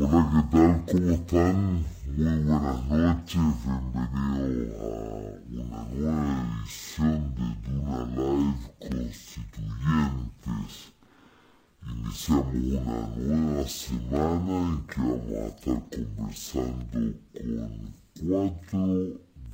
[0.00, 0.84] Hola, ¿qué tal?
[0.86, 1.84] ¿Cómo están?
[2.06, 4.94] Muy buenas noches, bienvenidos a
[5.50, 6.22] una nueva
[6.62, 10.72] edición de Duna Live Constituyentes.
[11.82, 16.98] Iniciamos una nueva semana en que vamos a estar conversando
[17.34, 17.58] con
[18.20, 18.82] cuatro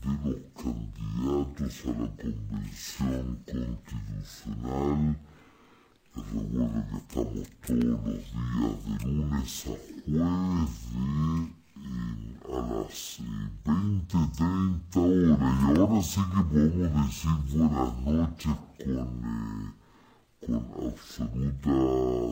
[0.02, 5.16] de los candidatos a la Convención Constitucional
[6.16, 9.76] Recuerdo que estamos todos los días de lunes a
[10.06, 10.28] jueves
[12.14, 13.18] a las
[13.64, 15.54] 20, 30 horas.
[15.64, 19.72] Y ahora sí que podemos decir buenas noches con, eh,
[20.46, 21.74] con absoluta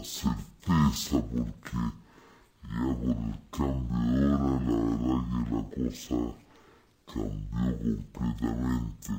[0.05, 1.81] certeza porque
[2.63, 6.19] ya con el cambio de hora la verdad que la cosa
[7.07, 9.13] cambió completamente.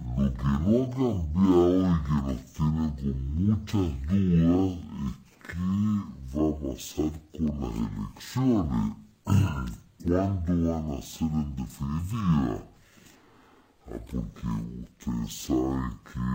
[0.00, 1.92] Lo que no ha cambiado
[2.32, 5.66] y que nos tiene con muchas dudas es qué
[6.34, 8.86] va a pasar con las elecciones,
[10.06, 12.56] cuándo van a ser en definitiva.
[13.86, 14.46] Ah, porque
[14.82, 16.26] ustedes saben que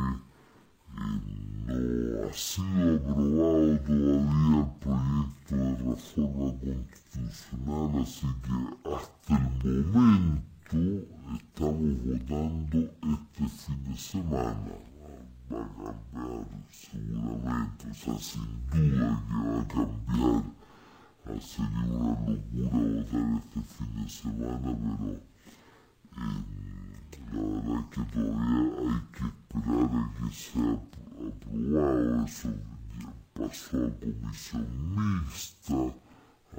[1.00, 1.20] eh,
[1.66, 8.58] no ha sido aprobado todavía el proyecto de reforma constitucional, así que
[8.94, 12.80] hasta el momento estamos votando
[13.14, 14.74] este fin de semana.
[15.52, 20.44] Va a cambiar seguramente, o sea, sin duda que va a cambiar.
[21.40, 25.14] Sería una locura votar este fin de semana, pero
[26.18, 26.42] eh,
[27.32, 30.74] la verdad es que todavía hay que esperar a que sea
[31.28, 32.26] aprobado.
[32.26, 32.50] Eso
[33.36, 35.82] pasó a comisión mixta,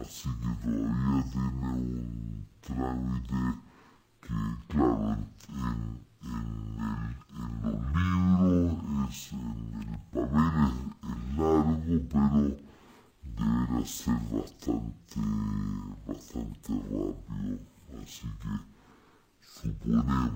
[0.00, 3.73] así que todavía tiene un trámite
[4.24, 4.34] que
[4.68, 5.16] claro,
[5.48, 7.14] en, en,
[7.62, 8.72] los libros,
[9.10, 9.38] es, en
[9.76, 12.40] el papel es, largo, pero
[13.22, 15.20] deberá ser bastante,
[16.06, 17.58] bastante rápido.
[18.02, 18.54] Así que
[19.40, 20.30] suponemos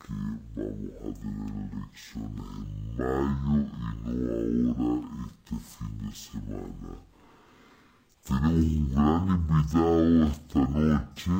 [0.00, 0.14] que
[0.56, 2.30] vamos a tener elecciones en
[2.86, 3.10] mayo
[3.54, 6.92] y no ahora este fin de semana.
[8.24, 11.30] Tenemos un gran invitado esta noche.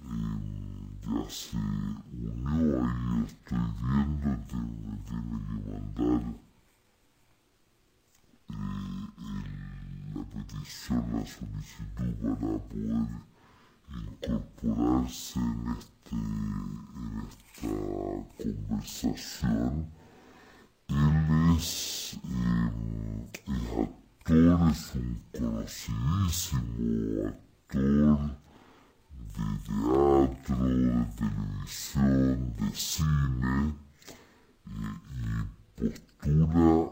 [0.00, 0.73] Eh,
[1.04, 6.22] ya se unió ahí, estoy viendo, tiene que mandar
[8.48, 8.54] eh,
[10.14, 13.08] la petición, la solicitud para poder
[14.06, 17.68] incorporarse en, este, en esta
[18.42, 19.74] conversación.
[20.88, 22.70] Él es, eh,
[23.46, 28.43] es actor, es un conocidísimo actor
[29.34, 33.74] de teatro, de televisión, de cine
[34.66, 34.78] y,
[35.74, 36.84] postura a la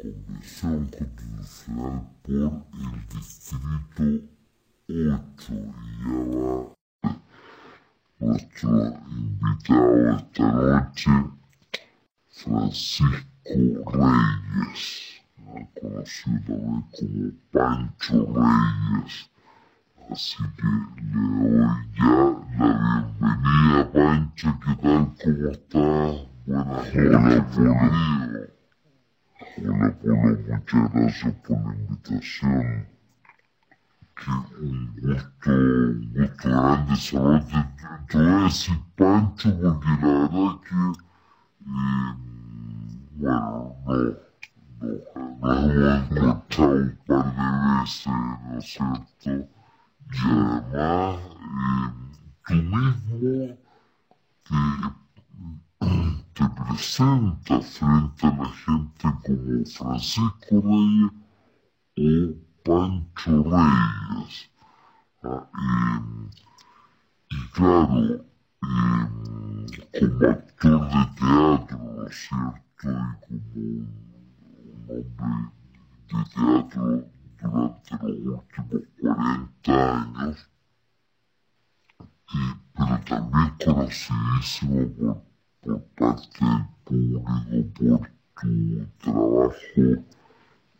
[0.00, 3.66] Convención Constitucional por el Distrito
[3.98, 4.04] 8
[4.86, 5.18] y ya
[5.52, 6.74] va.
[8.20, 8.70] Nuestro
[9.08, 11.10] invitado esta noche,
[12.30, 13.24] Francisco
[13.92, 15.03] Reyes
[16.04, 19.30] también como Pancho Reyes.
[20.10, 20.66] Así que
[21.02, 21.18] le
[21.50, 22.12] doy ya
[22.58, 24.48] la bienvenida, Pancho.
[24.62, 25.04] ¿Qué tal?
[25.22, 26.14] ¿Cómo estás?
[26.46, 27.72] Buenas noches, Polo.
[29.56, 30.16] Hola, Polo.
[30.52, 32.86] Muchas gracias por la invitación.
[34.14, 37.58] Que un gusto, un gusto grande saberte.
[38.08, 40.74] Te voy a decir Pancho porque la verdad que,
[41.64, 42.12] eh,
[43.16, 44.33] bueno, no
[44.84, 47.46] nos hemos encontrado un par de
[47.80, 48.12] veces,
[48.44, 49.48] ¿no es cierto?
[50.12, 50.18] Y
[52.44, 53.58] además, eh,
[54.44, 54.96] tú mismo
[55.78, 55.94] te,
[56.34, 61.10] te presentas frente a gente como Francisco Reyes
[61.96, 62.34] o
[62.64, 64.50] Pancho Reyes.
[65.22, 66.02] Ah,
[67.30, 69.06] y, y claro, eh,
[70.00, 72.60] como actor de teatro, ¿no es cierto?
[72.80, 74.13] Como
[74.86, 77.04] nombre de teatro
[77.40, 80.50] durante los últimos 40 años,
[82.32, 82.38] y,
[82.74, 85.22] pero también conocidísimo por,
[85.60, 86.44] por parte
[86.90, 89.54] del público por tu trabajo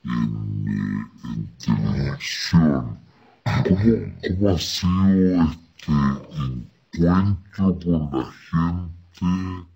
[0.05, 2.99] en, en televisión.
[3.45, 3.79] ¿Cómo,
[4.27, 9.74] ¿Cómo ha sido este encuentro con la gente?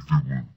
[0.00, 0.55] 烦了。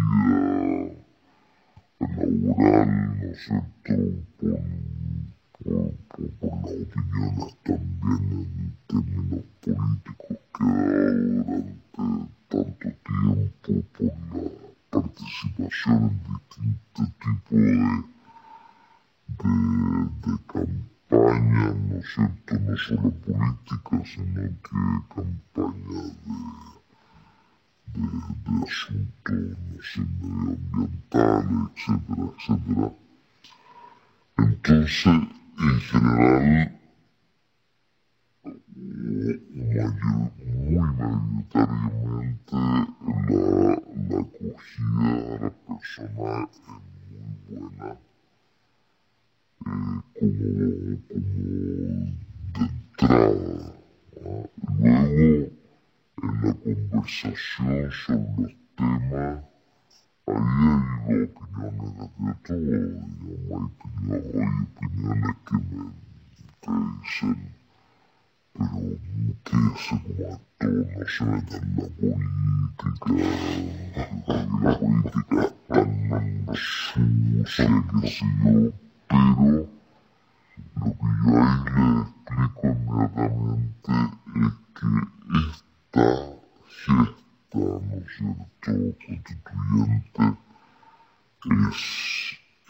[0.00, 0.34] mi
[0.76, 3.94] vida laboral, ¿no es cierto?,
[4.38, 4.60] por,
[5.62, 10.64] por, por las opiniones también en términos políticos que
[12.48, 14.50] durante tanto tiempo, por la
[14.90, 17.60] participación en distintos tipos
[19.28, 19.54] de,
[20.22, 22.12] de, campañas, ¿no es?
[22.60, 24.70] No solo políticas, sino que
[25.08, 26.12] campañas
[27.94, 28.08] de, de,
[28.44, 29.38] de asuntos,
[30.20, 32.88] medioambientales, etcétera, etcétera.
[34.38, 36.80] Entonces, en general,
[39.54, 46.68] mayor, muy mayoritariamente la, la acogida persona es
[47.16, 47.98] muy buena,
[49.66, 51.20] eh, como, como
[52.52, 53.74] de entrada.
[54.78, 55.50] Luego,
[56.22, 59.44] en la conversación sobre los temas,
[60.26, 60.34] ahí
[61.08, 62.06] hay opiniones de
[62.42, 62.58] todo,
[63.20, 66.06] digamos, hay opiniones, opiniones que me
[66.64, 67.30] que dicen
[68.58, 68.80] pero
[69.44, 71.86] que se como no se meta en la
[73.04, 78.72] política, la política es tan sucia que sé yo,
[79.08, 79.68] pero
[80.76, 83.92] lo que yo ahí le explico inmediatamente
[84.34, 84.88] es que
[85.48, 86.04] esta
[86.68, 88.72] gesta, ¿no es cierto?,
[89.06, 90.24] constituyente
[91.44, 91.80] es,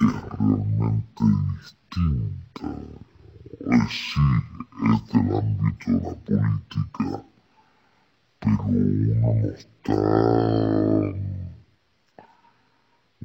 [0.00, 1.24] es realmente
[1.54, 2.68] distinta
[3.60, 4.20] eh, sí,
[4.94, 7.24] es del ámbito de la política,
[8.38, 9.98] pero uno no está,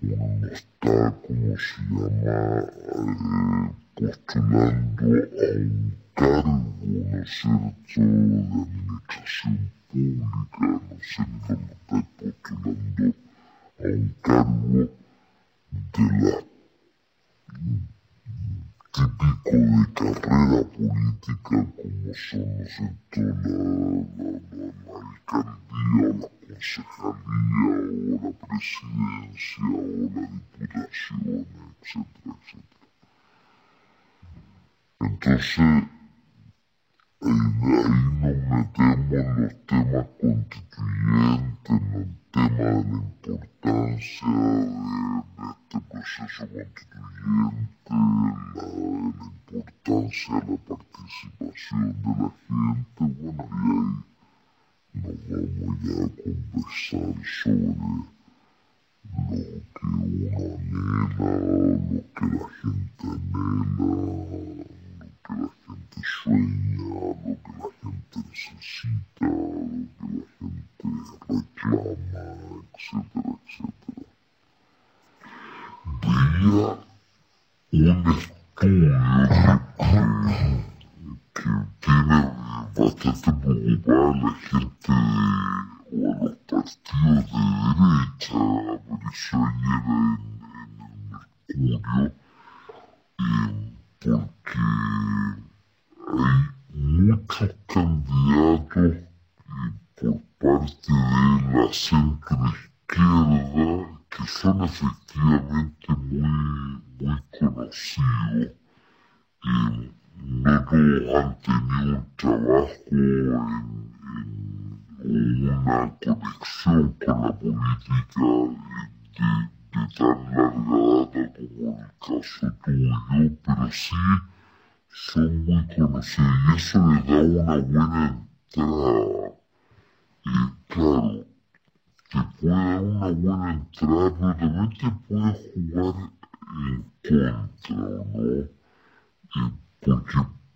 [0.02, 2.60] uno no está, como se llama,
[2.96, 8.04] eh, postulando a un cargo, ¿no es cierto?, de
[8.64, 13.14] administración pública, no sé, no está postulando
[13.80, 14.90] a un cargo
[15.72, 16.52] de la
[18.92, 23.32] típico de carrera política como son, ¿no cierto?, la,
[24.18, 27.08] la, la, alcaldía la concejalía
[27.72, 29.82] o la presidencia o
[30.14, 31.46] la diputación.
[35.00, 35.84] Entonces,
[37.22, 44.66] ahí, nos metemos los temas constituyentes, en el tema de la importancia de,
[45.36, 46.96] de este proceso constituyente,
[47.90, 48.02] la,
[48.56, 48.66] la
[49.26, 54.28] importancia de la participación de la gente, bueno, y ahí
[55.22, 57.68] nos vamos ya a conversar sobre
[59.32, 60.10] lo que uno
[60.58, 61.22] anhela,
[61.92, 63.62] lo que la gente anhela,
[65.00, 66.61] lo que la gente sueña,
[68.64, 68.88] she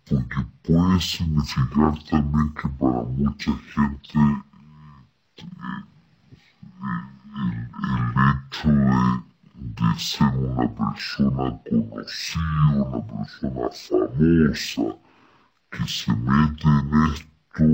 [0.08, 4.18] porque, puede significar también que para mucha gente
[5.36, 5.50] el,
[8.28, 9.22] hecho de,
[9.54, 14.96] de, ser una persona conocida, una persona famosa,
[15.70, 17.64] que se mete en esto,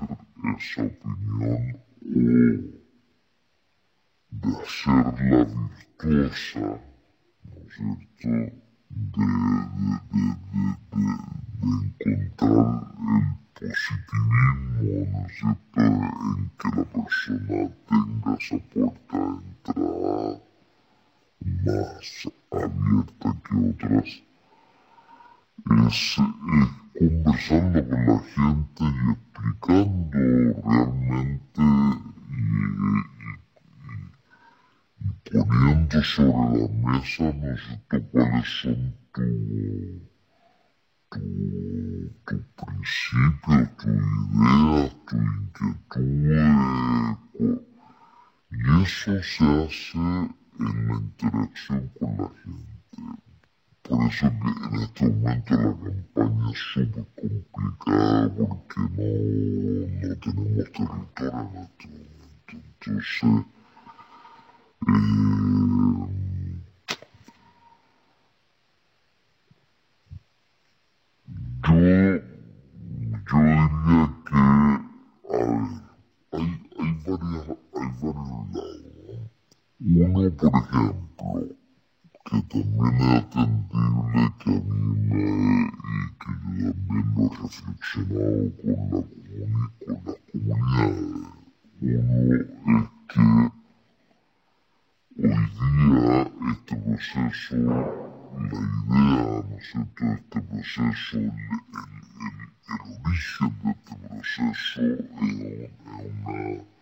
[0.56, 2.18] esa opinión o
[4.30, 5.44] de hacerla
[5.99, 6.61] virtuosa,
[7.44, 8.18] ¿no es cierto?
[8.25, 8.52] De,
[8.90, 9.25] de,
[9.70, 10.38] de, de,
[12.04, 20.41] encontrar el positivismo, ¿no es en que la persona tenga esa puerta de entrada
[21.65, 22.09] más
[22.53, 24.11] abierta que otras
[25.88, 26.17] es
[26.99, 30.19] conversando con la gente y explicando
[30.65, 31.62] realmente
[35.00, 37.49] y, poniendo sobre la mesa, ¿no
[38.11, 38.81] cuáles son
[41.11, 41.21] tu,
[42.27, 43.93] tu principios, tus
[45.17, 45.19] ideas,
[45.53, 47.62] tus inquietudes.
[48.50, 50.35] Y eso se hace en
[50.88, 52.79] la interacción con la gente.
[53.83, 55.73] Por eso que este momento la
[56.15, 57.05] campaña es súper
[57.50, 58.88] complicada porque no,
[60.09, 62.19] no tenemos territorio en este momento.
[62.49, 63.23] Entonces,
[64.87, 65.58] eh,
[80.19, 81.57] Uno, por ejemplo,
[82.25, 84.63] que también es atendible, que a
[84.99, 86.27] y que
[86.59, 90.99] yo también lo he reflexionado con, la comuni con las comunidades.
[91.81, 93.23] Uno es que
[95.23, 95.47] hoy
[95.87, 101.35] día este proceso, la idea, ¿no es cierto?, este proceso, el, el,
[102.69, 104.83] el, origen de este proceso
[105.23, 105.71] es,
[106.27, 106.77] una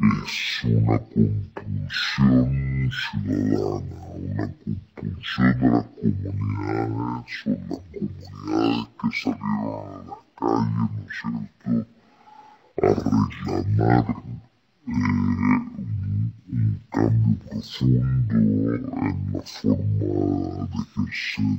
[0.00, 10.06] es una compulsión ciudadana, una compulsión de las comunidades, son las comunidades que salieron a
[10.06, 11.72] las calles, ¿no es cierto?,
[12.80, 12.90] a
[13.42, 14.06] reclamar
[14.86, 14.92] eh,
[16.48, 21.58] un, cambio profundo en la forma de ejercer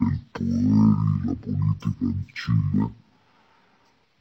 [0.00, 2.86] el poder y la política en Chile.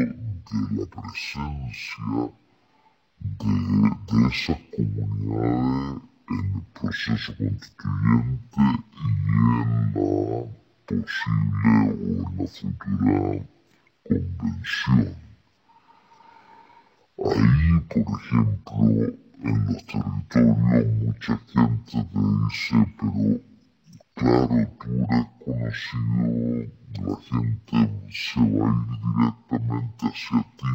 [0.70, 2.04] la presencia
[3.18, 3.50] de,
[4.06, 10.46] de esas comunidades en el proceso constituyente y en la
[10.86, 13.46] posible o en la futura
[14.08, 15.16] convención.
[17.18, 23.40] Ahí, por ejemplo, en los territorios mucha gente te dice, pero
[24.16, 24.48] Claro,
[24.80, 26.66] tú eres conocido,
[27.04, 27.78] la gente
[28.10, 30.72] se va a ir directamente hacia ti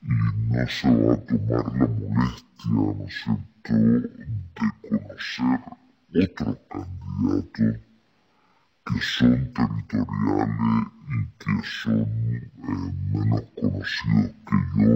[0.00, 3.24] y no se va a tomar la molestia, ¿no es
[4.54, 5.60] de conocer
[6.14, 7.80] otros candidatos
[8.86, 12.50] que son territoriales y que son eh,
[13.12, 14.90] menos conocidos que yo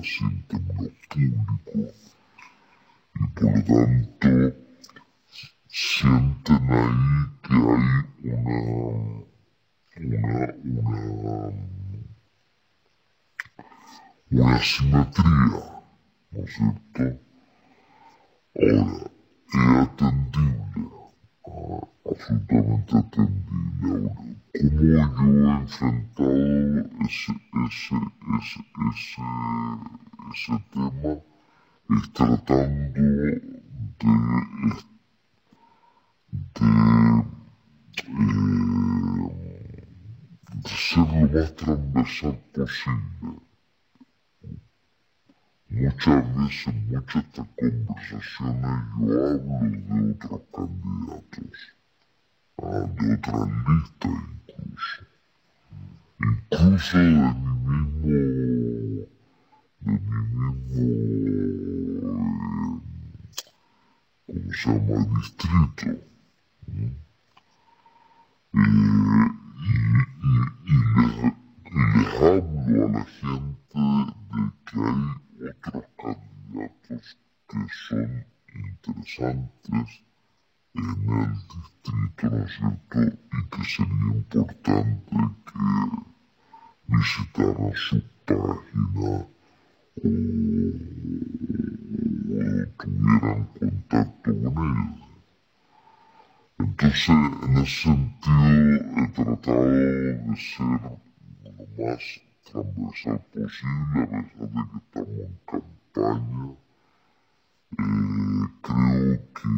[0.00, 2.16] así en términos públicos.
[3.20, 4.71] Y por lo tanto,
[5.72, 7.54] sienten ahí que
[9.96, 11.50] hay una, una, una,
[14.30, 15.82] una simetría,
[16.30, 17.02] ¿no es cierto?
[18.54, 18.84] Ahora,
[19.48, 20.90] es atendible,
[21.46, 24.10] ah, absolutamente atendible.
[24.60, 26.32] Ahora, cómo yo he enfrentado
[27.06, 27.32] ese,
[27.64, 27.96] ese,
[28.36, 28.60] ese,
[28.90, 29.24] ese,
[30.34, 31.12] ese tema
[31.96, 33.42] es tratando de,
[36.32, 37.24] de,
[40.54, 43.40] de ser lo más transversal posible.
[45.68, 51.58] Muchas veces, muchas estas conversaciones, yo hablo de otros candidatos,
[52.58, 54.16] de otras listas
[54.48, 55.02] incluso,
[56.20, 58.16] incluso de mi mismo,
[59.80, 61.12] de mi mismo, eh,
[64.26, 66.11] ¿cómo se llama?, distrito.
[66.66, 66.94] Y,
[68.52, 68.60] y,
[70.64, 71.16] y, les,
[71.96, 73.80] les hablo a la gente
[74.30, 75.02] de que hay
[75.50, 78.10] otros candidatos que son
[78.54, 80.04] interesantes
[80.74, 82.54] en el distrito, ¿no es?
[83.32, 85.16] Y que sería importante
[85.46, 85.54] que
[86.86, 89.28] visitaran su página o,
[92.82, 95.01] tuvieran contacto con ellos.
[96.62, 100.80] Entonces, en ese sentido, he tratado de ser
[101.42, 102.04] lo más
[102.44, 104.22] transversal posible, a
[104.92, 106.54] pesar de que estamos en campaña.
[107.78, 109.50] Eh, creo que,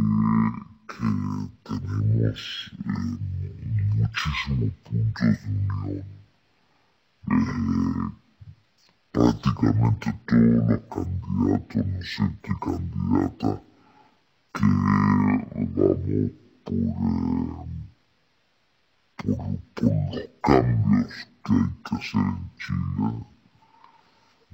[0.88, 1.06] que
[1.64, 2.42] tenemos
[2.86, 3.18] eh,
[3.96, 6.08] muchísimos puntos de unión.
[7.30, 8.08] Eh,
[9.12, 13.62] prácticamente todos los candidatos, no sé qué candidata,
[14.54, 14.64] que
[15.76, 16.76] vamos por,
[19.16, 19.38] por,
[19.82, 21.12] los cambios
[21.44, 23.08] que hay que hacer en Chile,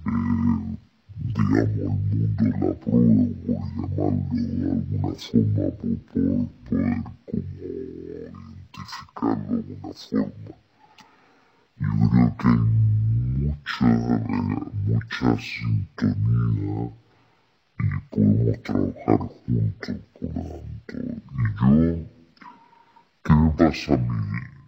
[0.06, 0.76] eh,
[1.34, 7.44] digamos, el mundo de la prueba, por llamarlo de alguna forma, por, por poder como
[8.62, 10.54] identificarlo de alguna forma.
[11.78, 12.58] Yo creo que hay
[13.40, 14.22] mucha, eh,
[14.86, 16.90] mucha sintonía
[17.82, 20.96] y podemos trabajar juntos, tanto.
[20.96, 21.70] Y yo,
[23.24, 24.60] ¿qué me pasa a mí?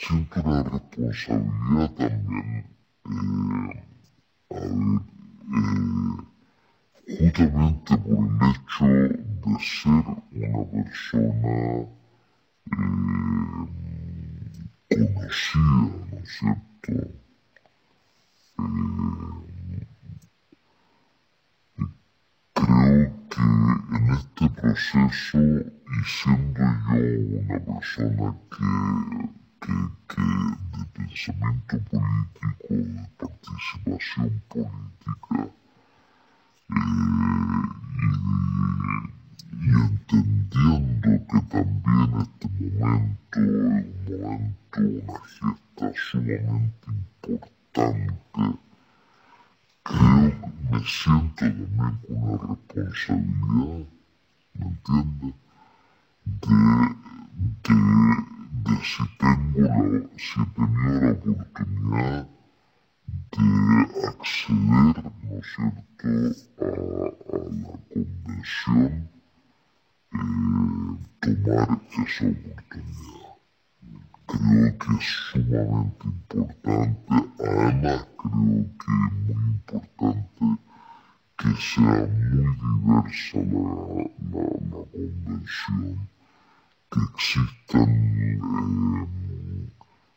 [0.00, 2.66] siento una responsabilidad también,
[3.04, 3.84] eh,
[4.50, 5.02] a ver,
[7.06, 11.54] eh, justamente por el hecho de ser una persona
[14.90, 16.92] eh, conocida, ¿no es cierto?
[22.60, 23.46] Creo que
[23.96, 27.00] en este proceso y siendo yo
[27.40, 35.38] una persona que que, de pensamiento político, de participación política,
[36.70, 36.82] eh,
[38.00, 38.08] y,
[39.52, 48.58] y, entendiendo que también este momento es un momento, una gesta sumamente importante,
[49.82, 50.32] creo
[50.70, 51.44] me siento
[52.06, 53.86] con una responsabilidad,
[54.54, 55.34] ¿me entiendes?
[56.24, 56.56] De,
[57.64, 57.74] de
[58.64, 60.46] de si tengo la, si he
[61.02, 62.28] la oportunidad
[63.32, 66.08] de acceder, ¿no es cierto?,
[66.58, 69.08] a, a la convención,
[70.12, 73.29] eh, tomar esa oportunidad.
[74.30, 80.44] Creo que es sumamente importante, además creo que es muy importante
[81.36, 83.64] que sea muy diversa la,
[84.30, 86.08] la, la convención
[86.90, 89.08] que existan eh,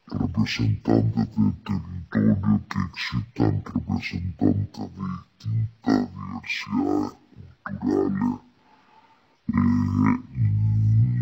[0.08, 7.13] representantes del territorio, que existan representantes de distintas diversidades
[7.63, 8.52] culturales.
[9.47, 9.53] Eh,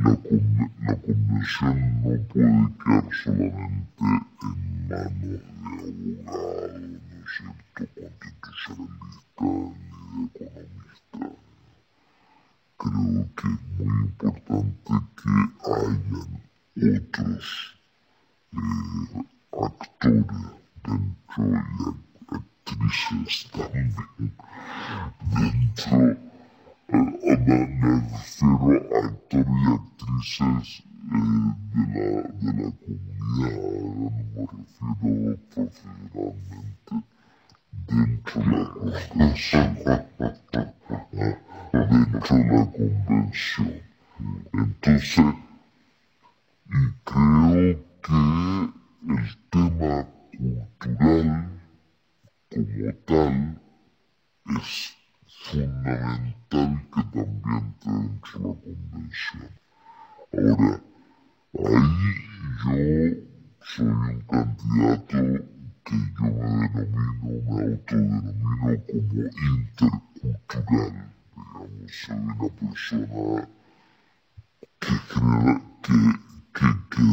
[0.03, 4.21] la, convención no puede quedar solamente en
[4.89, 5.38] manos de
[6.27, 7.81] abogados, ¿no es cierto?,
[8.21, 9.21] constitucionalistas ni economistas
[12.77, 15.29] creo que es muy importante que
[15.71, 16.01] hayan
[17.10, 17.45] otros
[18.53, 19.25] eh,
[19.62, 20.25] actores
[20.84, 23.89] dentro y actrices también
[25.36, 26.30] dentro
[26.91, 33.58] me, refiero a actores y actrices de, la, de la comunidad,
[33.95, 36.93] no me refiero profesionalmente
[37.88, 38.65] dentro de la
[39.10, 39.67] convención
[41.89, 43.82] dentro de la convención.
[44.54, 45.25] Entonces,
[46.67, 48.19] y creo que
[49.08, 51.62] el tema cultural
[52.49, 53.62] como tal
[54.58, 55.00] es
[55.43, 59.51] fundamental que también esté dentro convención.
[60.34, 60.84] Ahora,
[61.65, 62.12] ahí
[62.63, 63.21] yo
[63.62, 65.17] soy un candidato
[65.84, 68.71] que yo me denomino, me autodenomino
[69.77, 71.13] como intercultural.
[71.36, 73.49] Digamos, soy una persona
[74.80, 75.97] que genera, que,
[76.54, 77.06] que, que,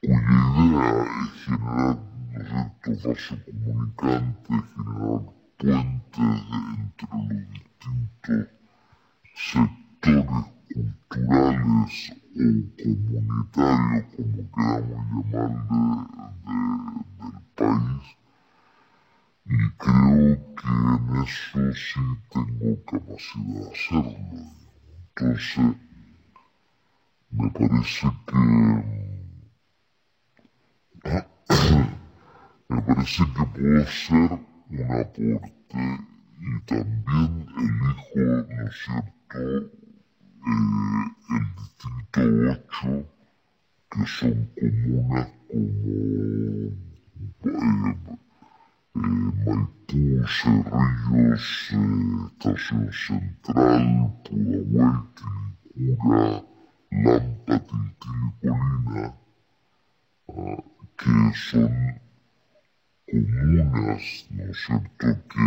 [0.00, 0.20] cuya
[0.62, 1.96] idea es generar,
[2.30, 8.48] ¿no es cierto?, vaso comunicante, generar puentes entre los distintos
[9.34, 12.44] sectores culturales o
[12.82, 16.08] comunitarios, como queramos
[16.42, 18.06] llamarle, del país.
[19.44, 24.42] Y creo que en eso sí tengo capacidad de hacerlo.
[25.14, 25.76] Entonces,
[27.30, 28.42] me parece que
[32.68, 36.00] me parece que puedo ser un aporte
[36.40, 39.38] y también elijo, ¿no es cierto?,
[40.44, 40.60] eh,
[41.30, 43.06] el distrito 8,
[43.90, 45.66] que son comunas como
[46.54, 46.72] eh,
[48.94, 51.78] Maipú, Cerrillos, eh,
[52.32, 53.86] Estación Central,
[54.24, 54.98] Pudahuel,
[55.74, 56.44] Quilicura,
[56.90, 59.04] Lampa, Tilquilicolina,
[60.28, 60.64] ah,
[60.96, 61.72] que son
[63.12, 65.44] comunas, ¿no es cierto?, que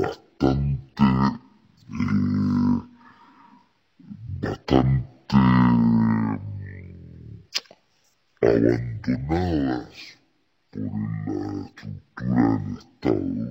[0.00, 1.04] bastante
[1.90, 2.78] eh,
[4.40, 5.36] bastante
[8.40, 9.96] abandonadas
[10.70, 10.82] por
[11.26, 13.46] la estructura del Estado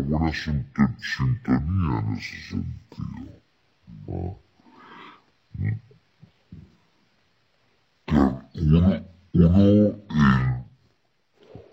[0.05, 3.41] Buena sintonía en ese sentido.
[4.07, 4.39] ¿no?
[8.07, 10.55] Claro, uno, uno eh,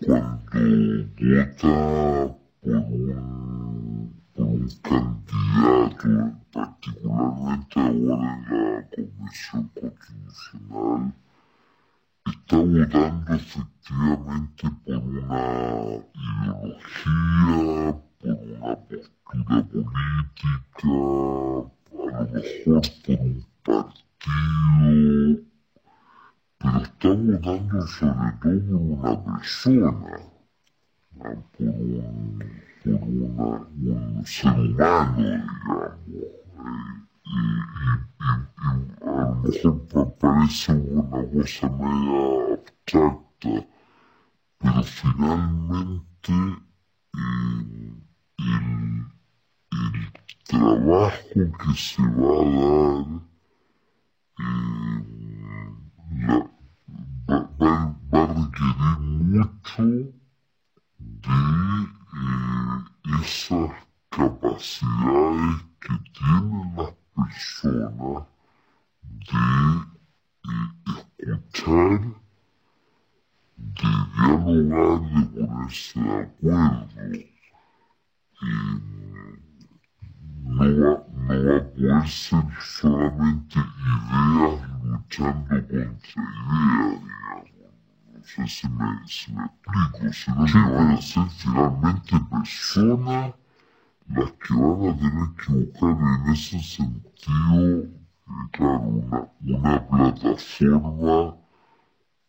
[0.05, 0.51] cuando
[1.19, 1.69] vota
[2.61, 11.13] por un, por un candidato, particularmente ahora en la Convención Constitucional,
[12.25, 15.41] está votando efectivamente por una
[16.43, 20.07] ideología, postura política, a lo mejor
[21.89, 23.91] por un partido
[26.63, 29.99] pero está votando sobre todo una persona,
[31.11, 32.39] por un,
[32.83, 35.97] por una, un ser humano, digamos.
[36.05, 36.45] Y, y, y,
[39.03, 41.03] a lo mejor parece una
[41.33, 43.67] cosa media abstracta,
[44.59, 46.33] pero finalmente
[48.41, 50.11] el,
[50.45, 53.21] trabajo que se va a dar
[56.27, 56.37] la,
[57.27, 57.73] va, va,
[58.11, 59.83] va, a requerir mucho
[60.99, 61.37] de
[62.13, 62.77] eh,
[63.21, 63.71] esas
[64.09, 68.23] capacidades que tienen las personas
[69.29, 69.43] de
[70.47, 71.99] eh, escuchar,
[73.57, 77.40] de dialogar, de ponerse de acuerdo.
[78.43, 78.79] Eh,
[80.43, 80.91] no va,
[81.27, 87.01] no va a poder ser solamente ideas luchando contra ideas, digamos.
[88.13, 93.33] No sé si me, si me explico, sino que van a ser finalmente personas
[94.15, 97.89] las que van a tener que buscar en ese sentido, eh,
[98.51, 101.35] claro, una, una plataforma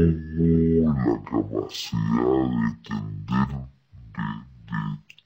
[0.84, 3.52] la capacidad de tender,
[4.14, 4.28] de,
[4.66, 4.80] de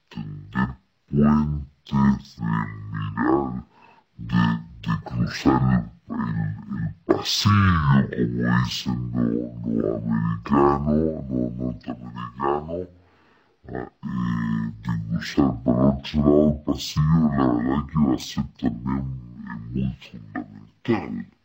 [0.08, 0.70] tender
[1.10, 2.52] puentes, de
[2.92, 3.64] mirar,
[4.16, 4.44] de,
[4.82, 6.48] de cruzar el, el,
[6.82, 10.96] el, pasillo, como dicen los, los americanos,
[11.28, 12.88] los norteamericanos,
[13.68, 13.88] eh,
[14.82, 19.04] de cruzar para otro lado del pasillo, la verdad que va a ser también
[19.72, 21.39] muy fundamental.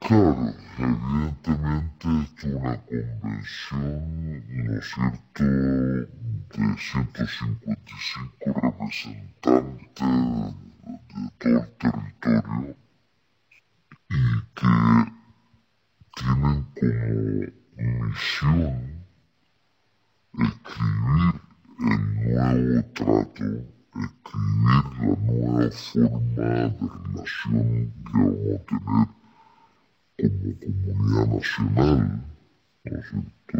[0.00, 6.06] Claro, evidentemente es una convención, ¿no es cierto?, de
[6.78, 12.76] 155 representantes de todo el territorio
[14.08, 14.12] y
[14.54, 14.72] que
[16.16, 16.98] tienen como
[17.76, 18.76] misión
[20.38, 21.34] escribir
[21.80, 23.46] el nuevo trato,
[23.94, 26.48] escribir la nueva forma de
[27.04, 27.66] relación
[28.04, 29.17] que vamos a tener
[30.18, 32.24] comunidad nacional,
[32.84, 33.58] ¿no es cierto?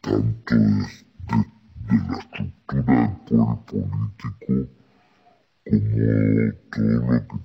[0.00, 0.64] Tanto de,
[1.28, 4.56] de, la estructura del poder político como todo lo que
[5.64, 7.40] tiene que ver con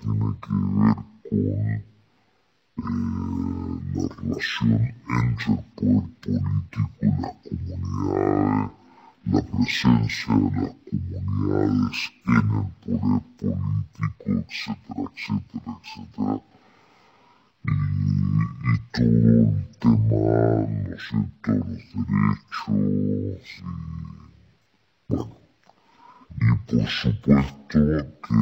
[1.32, 1.84] eh,
[3.94, 4.82] la relación
[5.22, 8.72] entre el poder político y las comunidades
[9.30, 16.57] la presencia de las comunidades en el poder político, etcétera, etcétera, etcétera.
[17.68, 22.70] Y, todo el tema, no todos los derechos
[23.50, 23.64] y
[25.08, 25.38] bueno.
[26.40, 28.38] Y por supuesto que,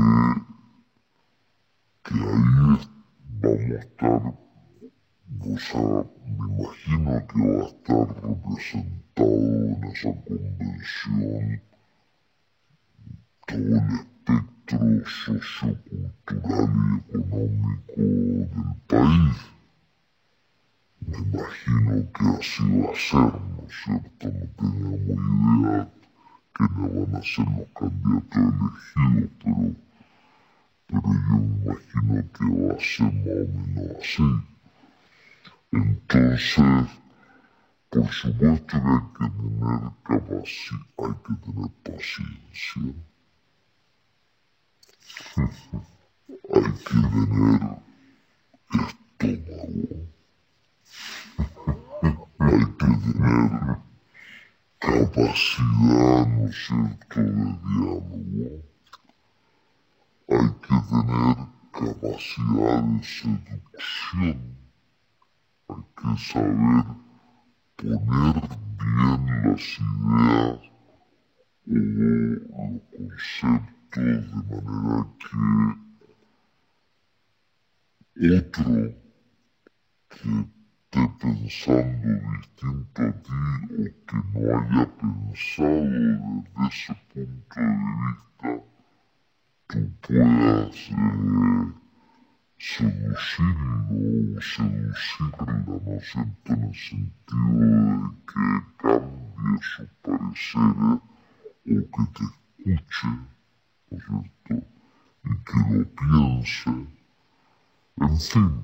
[2.04, 2.20] que ahí
[3.42, 4.46] vamos a estar
[5.42, 5.82] o sea,
[6.26, 9.36] me imagino que va a estar representado
[9.68, 11.62] en esa convención
[13.46, 16.70] todo el espectro sociocultural
[17.08, 18.50] y económico del
[18.88, 19.38] país.
[21.08, 24.26] Me imagino que así va a ser, ¿no es cierto?
[24.28, 25.20] No tenemos
[25.60, 25.84] idea
[26.54, 29.74] quiénes van a ser los candidatos elegidos, pero,
[30.88, 34.30] pero yo me imagino que va a ser más o menos así.
[35.72, 36.88] Entonces,
[37.90, 43.15] por supuesto hay que tener capacidad, hay que tener paciencia.
[46.54, 47.62] Hay que tener
[49.30, 49.96] estómago.
[52.40, 53.78] hay que tener
[54.80, 57.30] capacidad, ¿no es cierto?, de
[58.30, 58.64] diálogo.
[60.30, 61.38] Hay que tener
[61.72, 64.56] capacidad de seducción
[65.68, 66.86] hay que saber
[67.76, 68.38] poner
[68.80, 70.60] bien las ideas
[71.58, 75.38] o los conceptos de manera que
[78.38, 78.70] otro
[80.10, 80.30] que
[80.90, 85.84] esté pensando distinto a ti o que no haya pensado
[86.56, 87.72] desde ese punto de
[88.06, 88.50] vista,
[89.68, 91.66] tú puedas eh,
[92.58, 96.54] seducirlo o seducirla, ¿no es cierto?
[96.54, 98.44] En el sentido de que
[98.78, 101.02] cambie su parecer o
[101.66, 102.24] que te
[102.74, 103.35] escuche, ¿no es
[104.00, 104.68] cierto?
[105.24, 106.70] Y que lo piense.
[107.98, 108.62] En fin,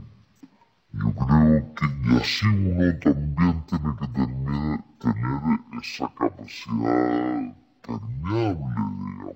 [0.93, 9.35] yo creo que y así uno también tiene que tener, tener esa capacidad permeable, digamos,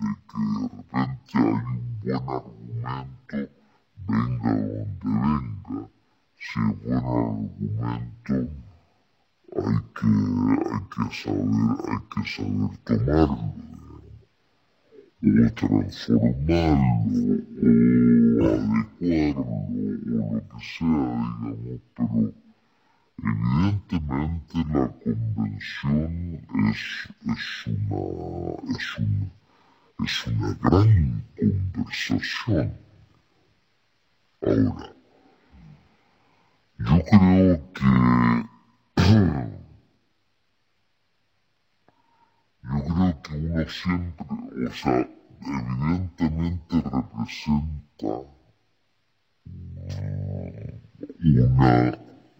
[0.00, 3.56] de que de repente hay un buen argumento
[4.08, 5.88] venga donde venga,
[6.36, 8.34] si es buen argumento,
[9.56, 10.10] hay que,
[10.70, 13.54] hay que saber, hay que saber tomarlo,
[15.22, 17.40] o transformarlo,
[18.40, 22.34] o adecuarlo, o lo que sea, digamos, pero
[23.18, 26.12] evidentemente la convención
[26.70, 26.82] es,
[27.26, 28.04] es una,
[28.76, 29.26] es una,
[30.04, 32.68] es una gran conversación
[34.42, 34.94] Ahora,
[36.78, 39.55] yo creo que
[42.68, 44.26] yo creo que uno siempre,
[44.66, 45.08] o sea,
[45.40, 48.06] evidentemente representa
[49.76, 50.26] una,
[51.22, 52.32] una forma, una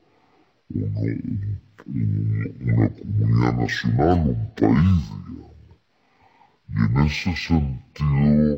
[1.83, 5.03] comunidad nacional, un país.
[6.69, 8.55] Y en ese sentido,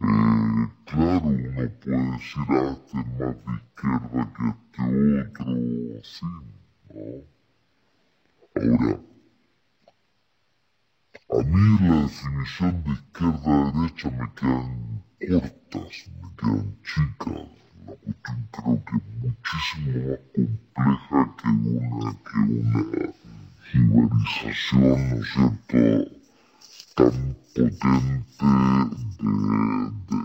[0.00, 4.80] eh, claro, uno puede decir, ah, este es más de izquierda que este
[5.30, 5.52] otro,
[6.00, 7.32] así, ¿no?
[8.54, 9.00] Ahora,
[11.28, 17.61] a mí la definición de izquierda-derecha me quedan cortas, me quedan chicas.
[17.84, 20.18] Creo que muchísimo
[20.76, 22.80] más compleja que una, que una
[23.70, 25.82] ciberización, ¿no es cierto?,
[26.94, 27.16] tan
[27.54, 28.46] potente
[29.18, 29.30] de,
[30.02, 30.20] de,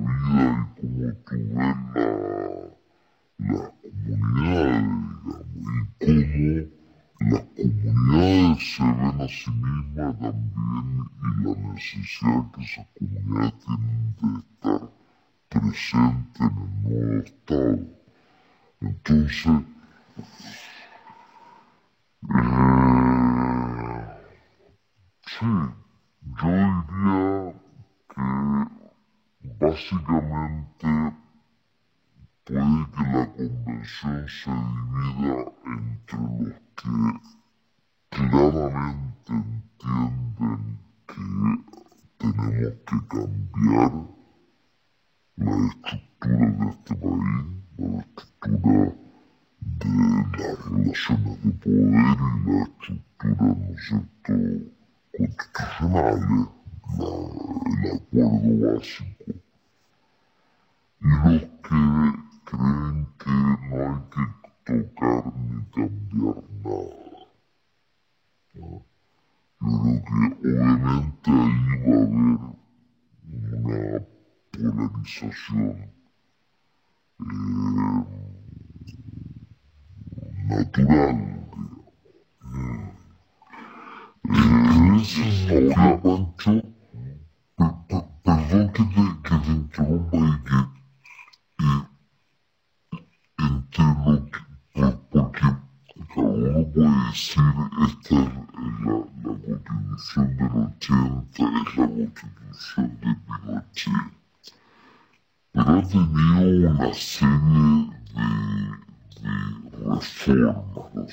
[0.76, 1.18] tú ves
[1.54, 1.70] la
[3.40, 4.80] las comunidades,
[5.20, 5.38] digamos,
[6.00, 6.79] y cómo
[7.20, 14.16] las comunidades se ven a sí mismas también y la necesidad que esas comunidades tienen
[14.22, 14.82] de estar
[15.50, 17.80] presentes en el nuevo Estado.
[18.82, 19.64] Entonces,
[22.24, 22.60] eh,
[25.28, 25.46] sí,
[26.40, 26.54] yo
[26.88, 27.54] diría
[28.10, 28.24] que
[29.60, 30.88] básicamente
[32.50, 36.94] puede que la convención se divida entre los que
[38.10, 40.62] claramente entienden
[41.06, 41.24] que
[42.18, 43.94] tenemos que cambiar
[45.38, 47.38] la estructura de este país,
[47.78, 48.84] la estructura
[49.62, 49.90] de
[50.38, 54.34] las relaciones de poder y la estructura, ¿no es cierto?,
[55.16, 56.50] constitucionales,
[56.98, 59.30] el acuerdo básico.
[61.02, 64.24] Y los que creen que no hay que
[64.66, 67.30] tocar ni cambiar nada.
[68.54, 68.66] Yo
[69.60, 72.04] creo que obviamente ahí va a
[73.60, 74.00] haber
[74.58, 75.76] una polarización
[77.20, 78.02] eh,
[80.48, 81.18] natural.
[85.52, 86.24] Eh, ahora,
[87.56, 90.58] Pancho, perdón que te, que te interrumpa y que
[91.60, 91.89] entre
[93.78, 94.40] lo que,
[95.12, 95.46] porque
[96.86, 98.96] esta es la,
[99.48, 104.08] la constitución del 80, es la constitución de Pinochet,
[105.52, 108.14] pero ha tenido una de,
[109.22, 109.34] de
[109.86, 110.80] ¿no es cierto?
[110.94, 111.06] Una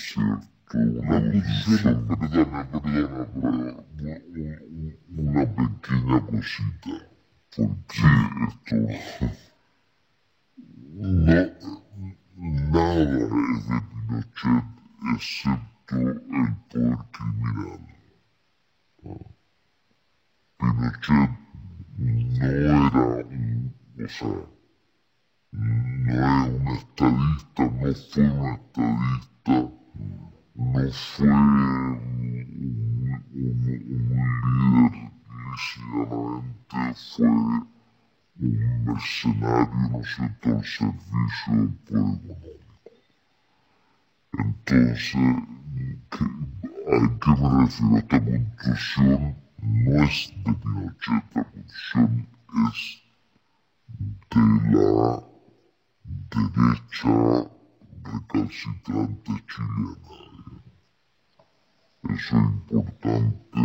[1.31, 1.97] constitución,
[5.17, 6.95] una pequeña cosita,
[7.57, 8.01] porque
[11.29, 11.86] esto
[12.37, 14.65] nada es de Pinochet
[15.15, 16.21] excepto el
[16.69, 17.81] poder criminal.
[20.59, 21.31] Pinochet
[21.99, 22.79] no era
[23.23, 24.47] un, o sea,
[25.53, 29.57] no es un estadista, no fue un estadista,
[30.55, 31.97] no fue un,
[33.33, 33.81] un líder
[35.53, 35.93] lícitamente,
[36.95, 37.27] fue
[38.41, 42.91] un mercenario, ¿no cierto?, al servicio del pueblo económico.
[44.39, 45.29] Entonces, ¿a
[46.11, 47.97] qué me refiero?
[47.97, 52.29] Esta construcción no es de Pinochet, esta construcción
[52.69, 52.79] es
[54.31, 54.41] de
[54.73, 55.11] la
[56.31, 57.15] derecha
[58.05, 59.97] recalcitrante chilena.
[62.09, 63.57] Eso es importante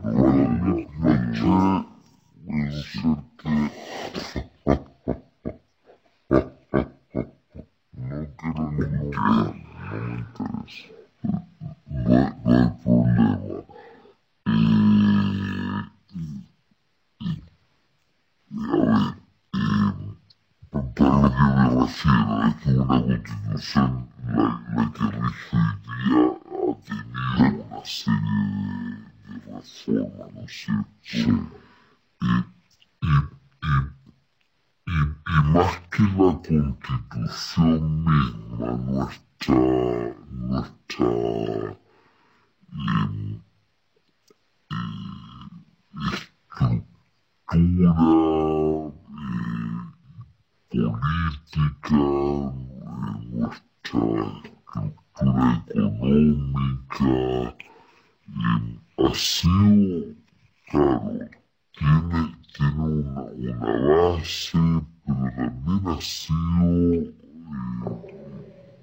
[63.63, 64.57] base,
[65.05, 67.13] pero también ha sido, eh,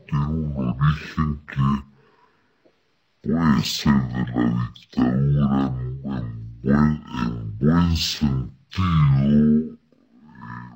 [0.07, 1.69] tiene un origen que
[3.23, 6.27] puede ser de la dictadura en, en,
[6.63, 6.93] buen,
[7.25, 9.77] en buen sentido,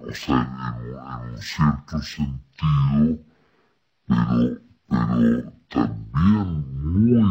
[0.03, 0.41] o sea,
[0.77, 3.19] en, en un cierto sentido,
[4.07, 6.49] pero, pero también
[6.85, 7.23] muy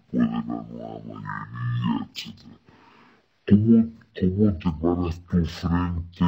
[5.03, 6.25] paras tú frente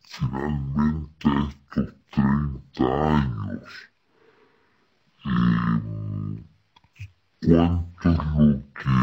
[0.00, 2.84] finalmente a estos 30
[3.16, 3.62] años?
[5.26, 5.78] Eh,
[7.46, 8.96] cuánto es lo que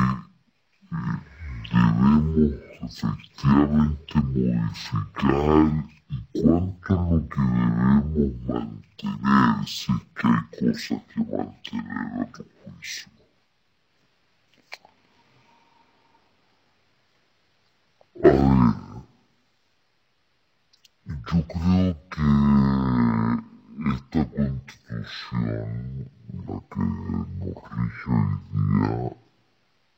[1.72, 5.86] debemos efectivamente modificar
[6.34, 12.32] y cuánto es lo que debemos mantener si es que hay cosas que mantener a
[12.32, 13.21] tu juicio.
[18.24, 18.74] A ver,
[21.06, 22.28] yo creo que
[23.94, 25.72] esta constitución
[26.46, 26.84] la que
[27.40, 28.34] nos rige hoy
[28.80, 29.12] día,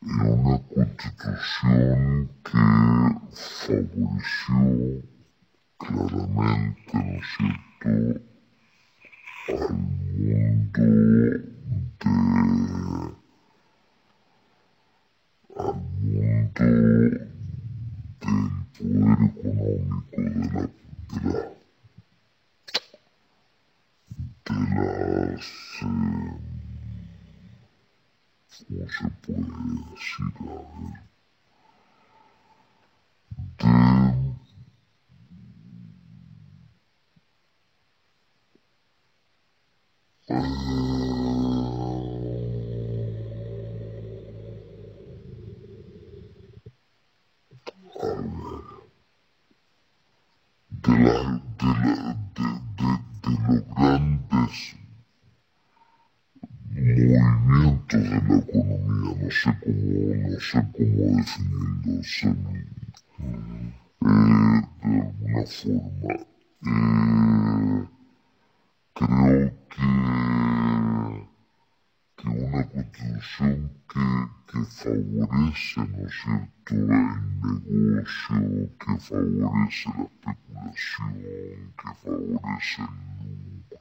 [0.01, 2.01] es una constitución
[2.43, 2.63] que
[3.67, 4.57] favoreció
[5.77, 7.89] claramente, ¿no es cierto?,
[9.49, 9.73] al
[10.17, 11.52] mundo
[62.03, 63.63] eh,
[64.81, 66.13] de alguna forma.
[66.65, 67.87] Eh,
[68.93, 69.87] creo que,
[72.17, 74.05] que una constitución que,
[74.47, 76.87] que favorece, ¿no es cierto?, el
[77.95, 81.13] negocio, que favorece la especulación,
[81.77, 82.83] que favorece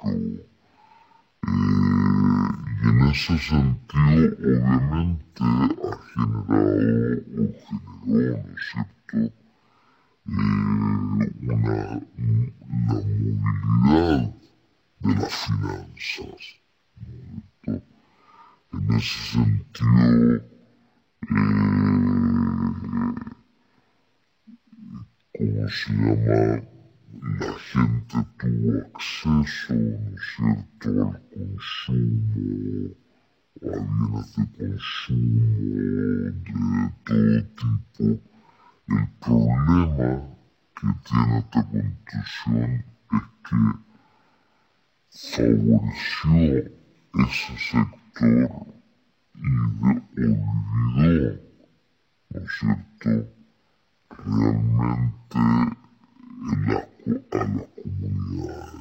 [0.04, 0.51] el lucro.
[1.44, 1.50] Eh,
[2.82, 5.68] y en ese sentido, obviamente, ha
[6.14, 6.62] generado
[7.38, 9.32] o generó, ¿no es cierto?, eh,
[11.42, 12.04] una, la
[12.68, 14.34] movilidad
[15.00, 16.42] de las finanzas.
[17.66, 17.82] ¿no?
[18.72, 20.40] En ese sentido, eh,
[25.36, 26.62] ¿cómo se llama?
[27.20, 32.96] La gente tuvo acceso, ¿no es cierto?, al consumo,
[33.60, 34.44] a bienes de
[37.04, 38.16] de todo tipo.
[38.88, 40.10] El problema
[40.74, 43.58] que tiene esta constitución es que
[45.10, 46.42] favoreció
[47.14, 48.50] ese sector
[49.34, 49.38] y
[50.14, 51.32] de, olvidó,
[52.30, 53.12] ¿no es cierto?,
[54.08, 55.38] realmente
[56.52, 58.72] en la, a la comunidad.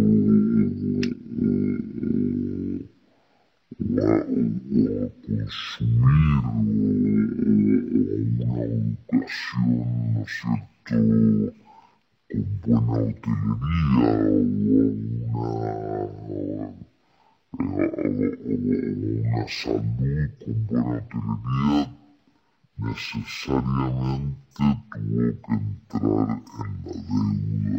[22.79, 26.93] necesariamente tuvo que entrar en la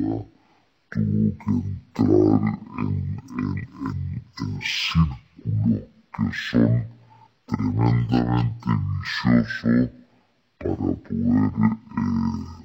[0.05, 0.40] deuda,
[0.91, 2.11] tuvo que entrar
[2.79, 3.69] en, en,
[4.39, 4.59] en,
[5.45, 6.87] en que son
[7.47, 8.69] tremendamente
[8.99, 9.91] viciosos
[10.59, 12.11] para poder eh,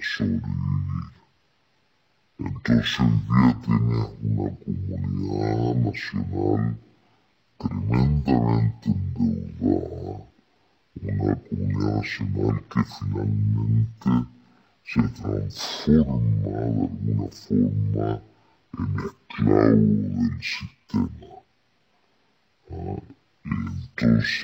[0.02, 1.16] sobrevivir.
[2.38, 2.98] Entonces
[3.64, 6.78] tienes una comunidad nacional
[7.58, 10.26] tremendamente endeudada,
[11.02, 14.10] una comunidad nacional que finalmente
[14.86, 18.22] se transforma de alguna forma
[18.78, 21.28] en esclavo del sistema.
[22.72, 23.02] ¿ah?
[23.44, 24.44] Entonces,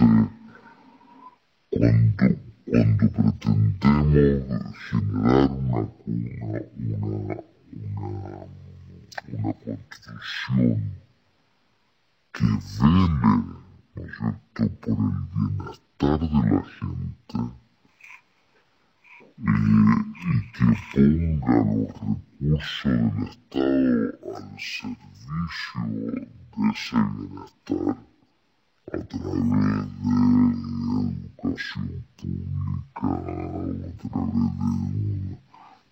[1.69, 2.35] cuando,
[2.65, 6.61] cuando pretendemos generar una, una,
[7.01, 7.41] una
[9.27, 10.91] una, constitución
[12.31, 13.33] que vele,
[13.95, 17.60] ¿no es cierto?, por el bienestar de la gente eh,
[19.43, 19.49] y
[20.53, 27.95] que ponga los recursos del Estado al servicio de ese bienestar
[28.91, 29.41] a través
[30.01, 30.15] de
[31.09, 35.39] educación pública, a través de un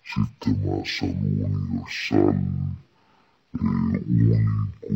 [0.04, 2.38] sistema de salud universal
[3.52, 4.88] eh, único,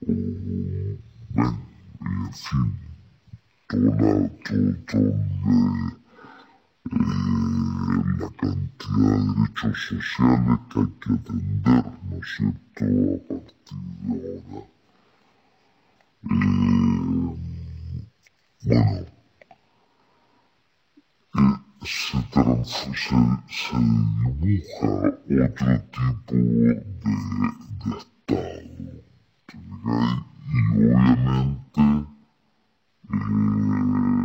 [0.00, 0.14] o,
[1.34, 1.58] bueno,
[2.00, 2.68] en fin,
[3.68, 5.12] toda, todo, todo
[9.60, 12.84] cantidad de derechos sociales que hay que atender, ¿no es cierto?,
[13.14, 14.66] a partir de ahora.
[16.24, 17.36] Eh,
[18.64, 19.06] bueno,
[21.34, 22.18] eh, se
[22.98, 23.76] se,
[24.40, 26.74] dibuja otro tipo de,
[27.84, 28.98] de estado.
[30.50, 31.80] Y obviamente
[33.10, 34.17] eh,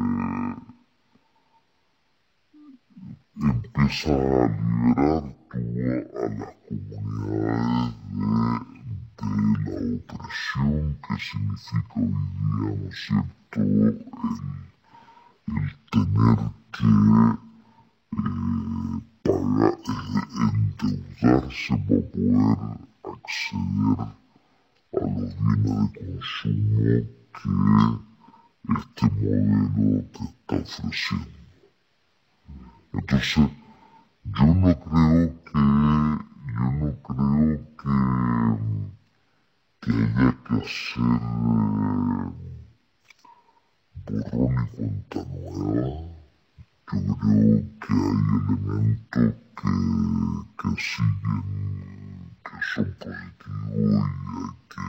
[3.75, 4.47] empieza a
[4.87, 5.63] liberar toda
[6.13, 8.53] a las comunidades de,
[9.63, 14.05] de, la opresión que significa hoy día, ¿no es cierto?, el,
[15.47, 16.39] el tener
[16.71, 16.89] que
[19.23, 19.67] para
[20.41, 22.51] endeudarse para poder
[23.03, 26.73] acceder a los bienes de consumo
[27.33, 27.49] que
[28.77, 31.27] este modelo te está ofreciendo.
[32.93, 33.49] Entonces,
[34.25, 35.59] yo no creo que,
[36.55, 37.95] yo no creo que,
[39.81, 41.03] que haya que hacer
[44.05, 45.87] borrón y cuenta nueva.
[46.91, 49.73] Yo creo que hay elementos que,
[50.57, 51.43] que siguen,
[52.43, 54.85] que son positivos y hay que,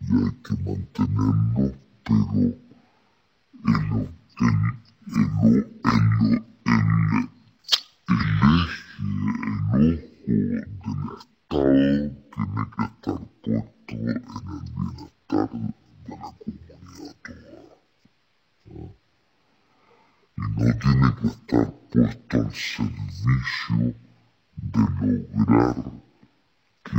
[0.00, 1.72] y hay que mantenerlos,
[2.04, 2.52] pero el,
[3.64, 4.08] el,
[4.40, 5.75] el, el,
[23.26, 23.94] servicio
[24.56, 25.76] de lograr
[26.84, 26.96] que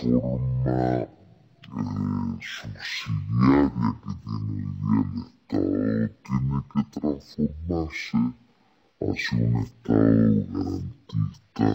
[0.00, 1.19] forma
[2.40, 8.18] subsidiaria que tiene el Estado tiene que transformarse
[9.00, 11.68] hacia un Estado garantista,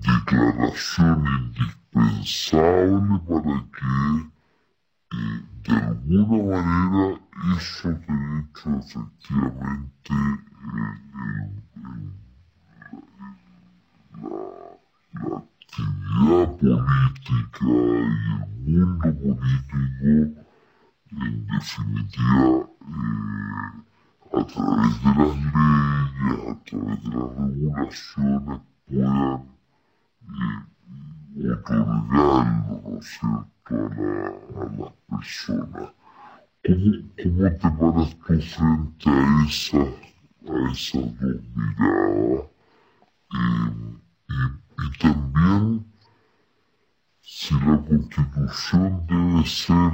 [0.00, 3.92] declaración indispensable para que
[5.12, 7.20] eh, de alguna manera
[7.56, 10.96] esos derechos efectivamente eh,
[15.22, 15.36] la,
[16.60, 17.66] la actividad política
[18.64, 19.99] y el mundo político
[24.32, 29.44] a través de las leyes, a través de las regulaciones, puedan
[31.36, 35.90] eh, otorgarlo, ¿no es cierto?, a, la, a las personas.
[36.62, 36.90] ¿Cómo,
[37.22, 39.88] ¿Cómo te paras tú frente a esas,
[40.48, 42.44] a esas dos
[43.32, 43.34] y,
[44.82, 45.84] y también
[47.20, 49.92] si la constitución debe ser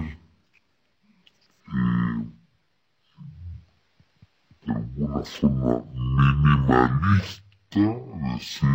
[4.62, 7.82] de alguna forma minimalista es
[8.22, 8.68] decir,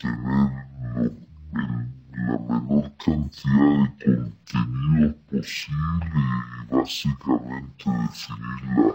[0.00, 0.50] tener
[1.52, 8.94] la menor cantidad de contenido posible y básicamente definir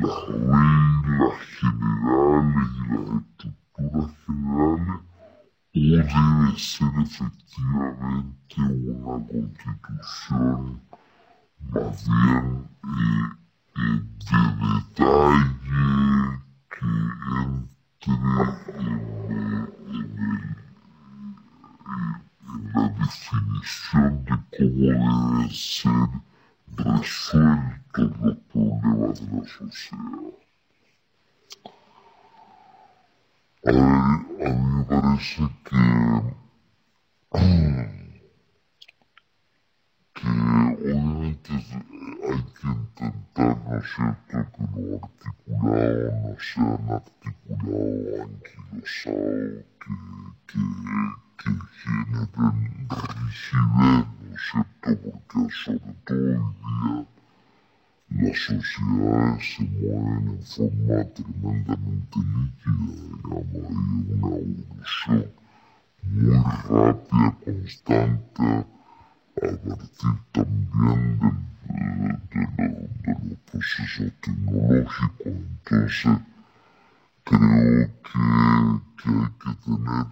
[0.00, 4.96] las reglas generales y las estructuras generales
[5.72, 9.16] o debe ser efectivamente una
[9.80, 10.89] constitución
[11.68, 13.28] más bien eh,
[13.76, 15.84] eh, de detalle
[16.70, 16.88] que
[17.42, 18.14] entre
[18.78, 19.00] en,
[22.74, 26.08] la definición de cómo deben ser
[26.76, 30.34] resueltos los problemas de la sociedad.
[33.64, 35.76] A, ver, a mí me parece que,
[40.20, 43.80] que obviamente hay que intentar, ¿no
[44.28, 49.92] que los articulados no sean articulados anquilosados, que,
[50.46, 50.60] que,
[51.38, 51.50] que
[51.80, 52.58] generen
[52.90, 57.06] rigidez, ¿no es cierto?, porque sobre todo hoy día
[58.10, 62.72] las sociedades se mueven en forma tremendamente líquida,
[63.52, 65.24] digamos, hay una evolución
[66.02, 66.36] muy
[66.68, 68.46] rápida, constante,
[69.42, 75.10] a partir también de, de, los procesos tecnológicos.
[75.24, 76.18] Entonces,
[77.24, 78.20] creo que,
[79.02, 80.06] que hay que tener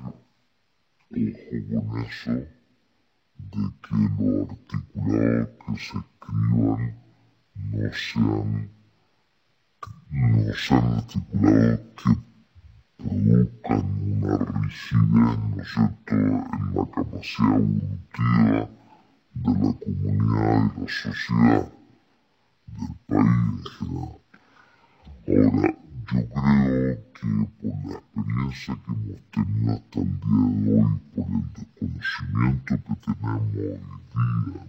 [1.11, 6.83] ojo con eso, de que los articulados que se escriban
[7.55, 8.71] no sean,
[10.11, 12.11] no sean articulados que
[12.97, 18.78] produzcan una rigidez, ¿no es cierto?, en la capacidad evolutiva
[19.43, 21.73] de la comunidad y la sociedad
[22.67, 24.21] del país en general.
[26.35, 30.97] Ahora, yo creo que por la experiencia que hemos tenido hasta el día de hoy,
[31.15, 34.69] por el desconocimiento que tenemos hoy día,